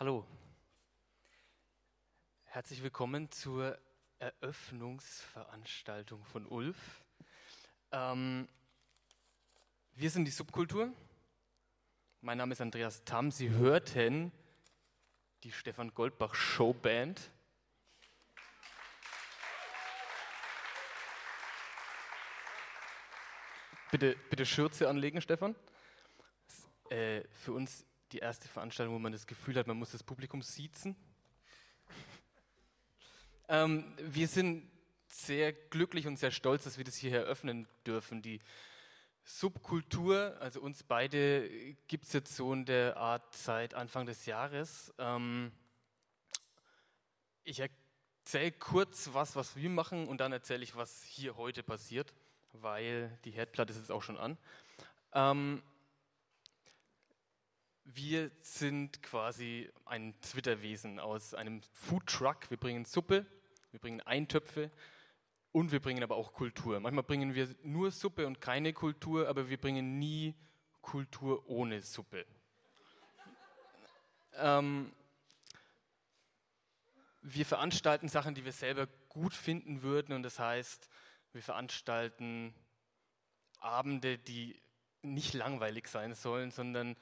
Hallo. 0.00 0.24
Herzlich 2.44 2.84
willkommen 2.84 3.32
zur 3.32 3.76
Eröffnungsveranstaltung 4.20 6.24
von 6.24 6.46
Ulf. 6.46 7.02
Ähm, 7.90 8.46
wir 9.96 10.08
sind 10.08 10.26
die 10.26 10.30
Subkultur. 10.30 10.92
Mein 12.20 12.38
Name 12.38 12.52
ist 12.52 12.60
Andreas 12.60 13.02
Tamm. 13.02 13.32
Sie 13.32 13.50
hörten 13.50 14.30
die 15.42 15.50
Stefan 15.50 15.92
Goldbach 15.92 16.36
Showband. 16.36 17.32
Bitte, 23.90 24.14
bitte 24.30 24.46
Schürze 24.46 24.88
anlegen, 24.88 25.20
Stefan. 25.20 25.56
Äh, 26.88 27.24
für 27.32 27.52
uns 27.52 27.84
die 28.12 28.18
erste 28.18 28.48
Veranstaltung, 28.48 28.94
wo 28.94 28.98
man 28.98 29.12
das 29.12 29.26
Gefühl 29.26 29.56
hat, 29.56 29.66
man 29.66 29.78
muss 29.78 29.92
das 29.92 30.02
Publikum 30.02 30.42
siezen. 30.42 30.96
Ähm, 33.50 33.94
wir 33.98 34.28
sind 34.28 34.70
sehr 35.08 35.54
glücklich 35.54 36.06
und 36.06 36.18
sehr 36.18 36.30
stolz, 36.30 36.64
dass 36.64 36.76
wir 36.76 36.84
das 36.84 36.96
hier 36.96 37.12
eröffnen 37.12 37.66
dürfen. 37.86 38.20
Die 38.20 38.40
Subkultur, 39.24 40.36
also 40.40 40.60
uns 40.60 40.82
beide, 40.82 41.48
gibt 41.86 42.04
es 42.04 42.12
jetzt 42.12 42.36
so 42.36 42.52
in 42.52 42.66
der 42.66 42.98
Art 42.98 43.34
seit 43.34 43.74
Anfang 43.74 44.06
des 44.06 44.26
Jahres. 44.26 44.92
Ähm, 44.98 45.52
ich 47.42 47.60
erzähle 47.60 48.52
kurz 48.52 49.10
was, 49.12 49.36
was 49.36 49.56
wir 49.56 49.70
machen 49.70 50.08
und 50.08 50.18
dann 50.18 50.32
erzähle 50.32 50.62
ich, 50.62 50.76
was 50.76 51.02
hier 51.04 51.36
heute 51.36 51.62
passiert, 51.62 52.12
weil 52.52 53.18
die 53.24 53.30
Herdplatte 53.30 53.72
ist 53.72 53.78
jetzt 53.78 53.92
auch 53.92 54.02
schon 54.02 54.18
an. 54.18 54.36
Ähm, 55.12 55.62
wir 57.94 58.30
sind 58.40 59.02
quasi 59.02 59.70
ein 59.86 60.14
Zwitterwesen 60.20 61.00
aus 61.00 61.32
einem 61.32 61.62
Foodtruck. 61.72 62.50
Wir 62.50 62.58
bringen 62.58 62.84
Suppe, 62.84 63.24
wir 63.70 63.80
bringen 63.80 64.02
Eintöpfe 64.02 64.70
und 65.52 65.72
wir 65.72 65.80
bringen 65.80 66.02
aber 66.02 66.16
auch 66.16 66.32
Kultur. 66.34 66.80
Manchmal 66.80 67.04
bringen 67.04 67.34
wir 67.34 67.48
nur 67.62 67.90
Suppe 67.90 68.26
und 68.26 68.40
keine 68.40 68.74
Kultur, 68.74 69.28
aber 69.28 69.48
wir 69.48 69.58
bringen 69.58 69.98
nie 69.98 70.34
Kultur 70.82 71.48
ohne 71.48 71.80
Suppe. 71.80 72.26
Ähm, 74.34 74.92
wir 77.22 77.46
veranstalten 77.46 78.08
Sachen, 78.08 78.34
die 78.34 78.44
wir 78.44 78.52
selber 78.52 78.86
gut 79.08 79.32
finden 79.32 79.82
würden 79.82 80.14
und 80.14 80.22
das 80.22 80.38
heißt, 80.38 80.88
wir 81.32 81.42
veranstalten 81.42 82.54
Abende, 83.60 84.18
die 84.18 84.60
nicht 85.02 85.32
langweilig 85.32 85.88
sein 85.88 86.14
sollen, 86.14 86.50
sondern 86.50 86.96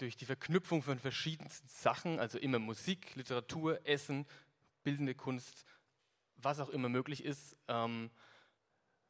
durch 0.00 0.16
die 0.16 0.24
Verknüpfung 0.24 0.82
von 0.82 0.98
verschiedensten 0.98 1.68
Sachen, 1.68 2.18
also 2.18 2.38
immer 2.38 2.58
Musik, 2.58 3.14
Literatur, 3.16 3.86
Essen, 3.86 4.26
bildende 4.82 5.14
Kunst, 5.14 5.64
was 6.36 6.58
auch 6.58 6.70
immer 6.70 6.88
möglich 6.88 7.22
ist, 7.22 7.56
ähm, 7.68 8.10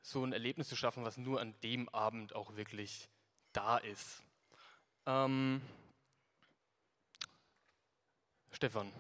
so 0.03 0.25
ein 0.25 0.33
Erlebnis 0.33 0.69
zu 0.69 0.77
schaffen, 0.77 1.05
was 1.05 1.17
nur 1.17 1.41
an 1.41 1.55
dem 1.63 1.89
Abend 1.91 2.35
auch 2.35 2.57
wirklich 2.57 3.09
da 3.53 3.79
ist. 3.79 4.23
Ähm, 5.07 5.61
Stefan, 8.51 8.91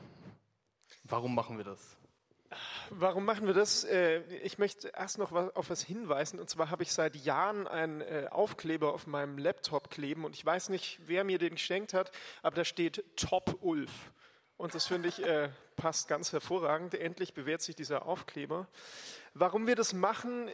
warum 1.04 1.34
machen 1.34 1.56
wir 1.56 1.64
das? 1.64 1.96
Warum 2.92 3.24
machen 3.24 3.46
wir 3.46 3.54
das? 3.54 3.84
Äh, 3.84 4.22
ich 4.42 4.58
möchte 4.58 4.88
erst 4.88 5.18
noch 5.18 5.30
auf 5.30 5.70
was 5.70 5.82
hinweisen. 5.82 6.40
Und 6.40 6.50
zwar 6.50 6.70
habe 6.70 6.82
ich 6.82 6.92
seit 6.92 7.14
Jahren 7.14 7.68
einen 7.68 8.00
äh, 8.00 8.26
Aufkleber 8.30 8.92
auf 8.92 9.06
meinem 9.06 9.38
Laptop 9.38 9.90
kleben 9.90 10.24
und 10.24 10.34
ich 10.34 10.44
weiß 10.44 10.70
nicht, 10.70 10.98
wer 11.06 11.22
mir 11.22 11.38
den 11.38 11.52
geschenkt 11.52 11.94
hat, 11.94 12.10
aber 12.42 12.56
da 12.56 12.64
steht 12.64 13.04
Top 13.16 13.58
Ulf. 13.60 13.90
Und 14.56 14.74
das 14.74 14.86
finde 14.86 15.08
ich 15.08 15.24
äh, 15.24 15.50
passt 15.76 16.08
ganz 16.08 16.32
hervorragend. 16.32 16.94
Endlich 16.94 17.32
bewährt 17.32 17.62
sich 17.62 17.76
dieser 17.76 18.06
Aufkleber. 18.06 18.66
Warum 19.34 19.66
wir 19.66 19.76
das 19.76 19.92
machen, 19.92 20.50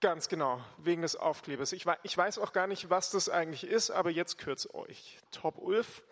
Ganz 0.00 0.28
genau, 0.28 0.60
wegen 0.76 1.00
des 1.00 1.16
Aufklebers. 1.16 1.72
Ich 1.72 1.86
weiß, 1.86 2.38
auch 2.38 2.52
gar 2.52 2.66
nicht, 2.66 2.90
was 2.90 3.10
das 3.10 3.30
eigentlich 3.30 3.64
ist, 3.64 3.90
aber 3.90 4.10
jetzt 4.10 4.36
kürzt 4.36 4.74
euch. 4.74 5.18
Top 5.30 5.56
Ulf 5.56 6.02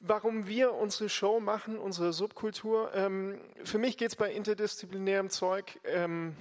warum 0.00 0.46
wir 0.46 0.74
unsere 0.74 1.08
Show 1.08 1.40
machen, 1.40 1.78
unsere 1.78 2.12
Subkultur. 2.12 2.92
Ähm, 2.94 3.40
für 3.64 3.78
mich 3.78 3.96
geht 3.96 4.10
es 4.10 4.16
bei 4.16 4.32
interdisziplinärem 4.32 5.30
Zeug 5.30 5.78
ähm, 5.84 6.36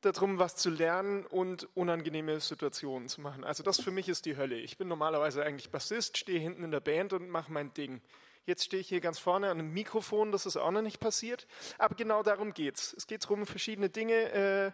darum, 0.00 0.38
was 0.38 0.56
zu 0.56 0.70
lernen 0.70 1.24
und 1.26 1.68
unangenehme 1.74 2.40
Situationen 2.40 3.08
zu 3.08 3.20
machen. 3.20 3.44
Also 3.44 3.62
das 3.62 3.80
für 3.80 3.90
mich 3.90 4.08
ist 4.08 4.26
die 4.26 4.36
Hölle. 4.36 4.56
Ich 4.56 4.76
bin 4.76 4.88
normalerweise 4.88 5.42
eigentlich 5.44 5.70
Bassist, 5.70 6.18
stehe 6.18 6.40
hinten 6.40 6.64
in 6.64 6.70
der 6.70 6.80
Band 6.80 7.12
und 7.12 7.28
mache 7.28 7.52
mein 7.52 7.72
Ding. 7.74 8.02
Jetzt 8.44 8.64
stehe 8.64 8.80
ich 8.80 8.88
hier 8.88 9.00
ganz 9.00 9.20
vorne 9.20 9.50
an 9.50 9.60
einem 9.60 9.72
Mikrofon, 9.72 10.32
das 10.32 10.46
ist 10.46 10.56
auch 10.56 10.72
noch 10.72 10.82
nicht 10.82 10.98
passiert. 10.98 11.46
Aber 11.78 11.94
genau 11.94 12.24
darum 12.24 12.52
geht 12.52 12.76
Es 12.76 12.92
Es 12.92 13.06
geht 13.06 13.22
darum, 13.22 13.46
verschiedene 13.46 13.88
Dinge 13.88 14.32
äh, 14.32 14.72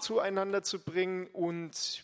zueinander 0.00 0.64
zu 0.64 0.80
bringen 0.80 1.28
und 1.28 2.02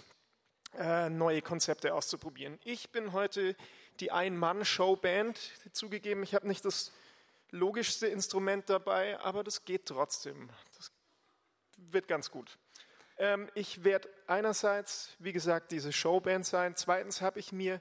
äh, 0.78 1.10
neue 1.10 1.42
Konzepte 1.42 1.92
auszuprobieren. 1.92 2.58
Ich 2.64 2.90
bin 2.90 3.12
heute 3.12 3.56
die 4.02 4.10
Ein-Mann-Showband. 4.10 5.38
Zugegeben, 5.70 6.24
ich 6.24 6.34
habe 6.34 6.48
nicht 6.48 6.64
das 6.64 6.90
logischste 7.50 8.08
Instrument 8.08 8.68
dabei, 8.68 9.18
aber 9.20 9.44
das 9.44 9.64
geht 9.64 9.86
trotzdem. 9.86 10.50
Das 10.76 10.90
wird 11.76 12.08
ganz 12.08 12.32
gut. 12.32 12.58
Ähm, 13.18 13.48
ich 13.54 13.84
werde 13.84 14.08
einerseits, 14.26 15.14
wie 15.20 15.32
gesagt, 15.32 15.70
diese 15.70 15.92
Showband 15.92 16.44
sein. 16.44 16.74
Zweitens 16.74 17.20
habe 17.20 17.38
ich 17.38 17.52
mir 17.52 17.80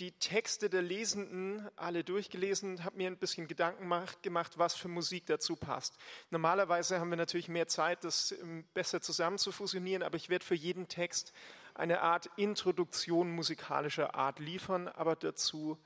die 0.00 0.12
Texte 0.12 0.68
der 0.68 0.82
Lesenden 0.82 1.66
alle 1.76 2.04
durchgelesen, 2.04 2.84
habe 2.84 2.98
mir 2.98 3.06
ein 3.06 3.16
bisschen 3.16 3.48
Gedanken 3.48 3.90
gemacht, 4.20 4.58
was 4.58 4.74
für 4.74 4.88
Musik 4.88 5.24
dazu 5.24 5.56
passt. 5.56 5.96
Normalerweise 6.28 7.00
haben 7.00 7.08
wir 7.08 7.16
natürlich 7.16 7.48
mehr 7.48 7.68
Zeit, 7.68 8.04
das 8.04 8.32
ähm, 8.32 8.64
besser 8.74 9.00
zusammen 9.00 9.38
zu 9.38 9.50
fusionieren, 9.50 10.02
aber 10.02 10.16
ich 10.16 10.28
werde 10.28 10.44
für 10.44 10.56
jeden 10.56 10.88
Text 10.88 11.32
eine 11.74 12.00
Art 12.00 12.30
Introduktion 12.36 13.30
musikalischer 13.34 14.14
Art 14.14 14.38
liefern, 14.38 14.88
aber 14.88 15.16
dazu 15.16 15.78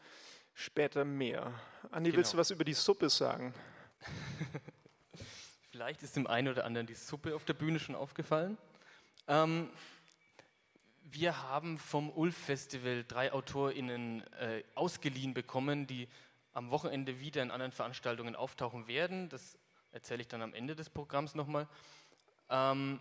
später 0.54 1.04
mehr. 1.04 1.52
Andi, 1.90 2.10
genau. 2.10 2.18
willst 2.18 2.34
du 2.34 2.36
was 2.36 2.50
über 2.50 2.64
die 2.64 2.74
Suppe 2.74 3.08
sagen? 3.08 3.54
Vielleicht 5.70 6.02
ist 6.02 6.16
dem 6.16 6.26
einen 6.26 6.48
oder 6.48 6.64
anderen 6.64 6.86
die 6.86 6.94
Suppe 6.94 7.34
auf 7.34 7.44
der 7.44 7.54
Bühne 7.54 7.78
schon 7.78 7.94
aufgefallen. 7.94 8.58
Ähm, 9.28 9.70
wir 11.04 11.42
haben 11.42 11.78
vom 11.78 12.10
Ulf-Festival 12.10 13.04
drei 13.04 13.32
AutorInnen 13.32 14.22
äh, 14.34 14.62
ausgeliehen 14.74 15.32
bekommen, 15.32 15.86
die 15.86 16.08
am 16.52 16.70
Wochenende 16.70 17.20
wieder 17.20 17.42
in 17.42 17.50
anderen 17.50 17.72
Veranstaltungen 17.72 18.36
auftauchen 18.36 18.88
werden. 18.88 19.28
Das 19.28 19.56
erzähle 19.92 20.22
ich 20.22 20.28
dann 20.28 20.42
am 20.42 20.52
Ende 20.52 20.74
des 20.74 20.90
Programms 20.90 21.34
nochmal. 21.34 21.68
Ähm, 22.50 23.00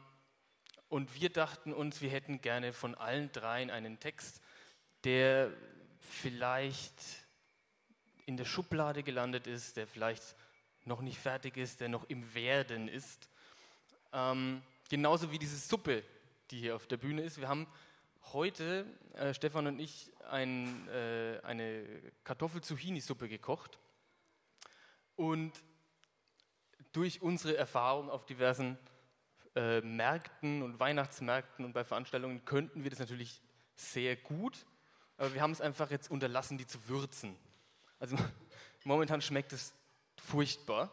und 0.90 1.20
wir 1.20 1.30
dachten 1.30 1.74
uns, 1.74 2.02
wir 2.02 2.10
hätten 2.10 2.42
gerne 2.42 2.74
von 2.74 2.96
allen 2.96 3.32
dreien 3.32 3.70
einen 3.70 4.00
Text, 4.00 4.42
der 5.04 5.52
vielleicht 6.00 6.94
in 8.26 8.38
der 8.38 8.46
Schublade 8.46 9.04
gelandet 9.04 9.48
ist, 9.48 9.78
der 9.78 9.88
vielleicht 9.88 10.36
noch 10.86 11.02
nicht 11.02 11.20
fertig 11.20 11.58
ist, 11.58 11.82
der 11.82 11.90
noch 11.90 12.06
im 12.10 12.34
Werden 12.34 12.88
ist. 12.88 13.30
Ähm, 14.14 14.62
genauso 14.90 15.32
wie 15.32 15.40
diese 15.40 15.58
Suppe, 15.58 16.04
die 16.52 16.60
hier 16.60 16.76
auf 16.76 16.88
der 16.88 16.98
Bühne 16.98 17.24
ist. 17.24 17.40
Wir 17.40 17.50
haben 17.50 17.68
heute, 18.34 18.86
äh, 19.14 19.34
Stefan 19.34 19.68
und 19.68 19.80
ich, 19.80 20.12
ein, 20.30 20.88
äh, 20.90 21.40
eine 21.44 21.86
Kartoffel-Zucchini-Suppe 22.24 23.28
gekocht. 23.28 23.78
Und 25.16 25.52
durch 26.94 27.22
unsere 27.22 27.58
Erfahrung 27.58 28.10
auf 28.10 28.26
diversen 28.26 28.78
äh, 29.58 29.82
Märkten 29.82 30.62
und 30.62 30.80
Weihnachtsmärkten 30.80 31.66
und 31.66 31.74
bei 31.74 31.84
Veranstaltungen 31.84 32.46
könnten 32.46 32.84
wir 32.84 32.92
das 32.92 33.00
natürlich 33.00 33.42
sehr 33.76 34.16
gut, 34.16 34.68
aber 35.18 35.34
wir 35.34 35.42
haben 35.42 35.52
es 35.52 35.62
einfach 35.62 35.90
jetzt 35.90 36.12
unterlassen, 36.12 36.60
die 36.60 36.68
zu 36.68 36.88
würzen. 36.88 37.36
Also 38.00 38.18
momentan 38.84 39.20
schmeckt 39.20 39.54
es 39.54 39.74
furchtbar. 40.20 40.92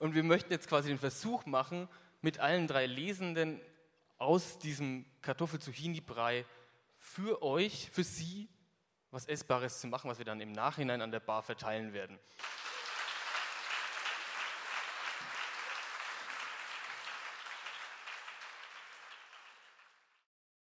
Und 0.00 0.16
wir 0.16 0.24
möchten 0.24 0.50
jetzt 0.52 0.68
quasi 0.68 0.88
den 0.88 0.98
Versuch 0.98 1.46
machen, 1.46 1.88
mit 2.20 2.40
allen 2.40 2.66
drei 2.66 2.86
Lesenden 2.86 3.60
aus 4.18 4.58
diesem 4.58 5.06
Kartoffel-Zucchini-Brei 5.22 6.44
für 6.96 7.42
euch, 7.42 7.90
für 7.92 8.02
sie, 8.02 8.48
was 9.12 9.26
Essbares 9.26 9.80
zu 9.80 9.86
machen, 9.86 10.10
was 10.10 10.18
wir 10.18 10.24
dann 10.24 10.40
im 10.40 10.50
Nachhinein 10.50 11.00
an 11.00 11.12
der 11.12 11.20
Bar 11.20 11.42
verteilen 11.44 11.92
werden. 11.92 12.18